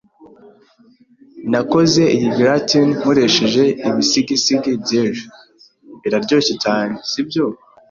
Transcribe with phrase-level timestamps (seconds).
[1.51, 5.25] Nakoze iyi gratin nkoresheje ibisigisigi by'ejo.
[6.01, 7.45] Biraryoshe cyane, sibyo?